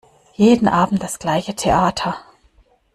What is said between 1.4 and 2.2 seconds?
Theater!